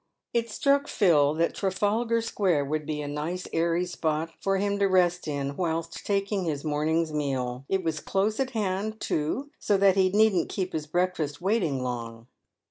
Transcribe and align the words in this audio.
It 0.33 0.49
struck 0.49 0.87
Phil 0.87 1.35
that 1.35 1.53
Trafalgar 1.53 2.21
square 2.21 2.65
would 2.65 2.87
be 2.87 3.03
a 3.03 3.07
nice 3.07 3.47
airy 3.53 3.85
spot 3.85 4.31
for 4.41 4.57
him 4.57 4.79
to 4.79 4.87
rest 4.87 5.27
in 5.27 5.55
whilst 5.55 6.03
taking 6.07 6.45
his 6.45 6.63
morning's 6.63 7.13
meal. 7.13 7.65
It 7.69 7.83
was 7.83 7.99
close 7.99 8.39
at 8.39 8.49
hand, 8.49 8.99
too, 8.99 9.51
so 9.59 9.77
that 9.77 9.97
he 9.97 10.09
needn't 10.09 10.49
keep 10.49 10.73
his 10.73 10.87
breakfast 10.87 11.39
waiting 11.39 11.83
long. 11.83 12.25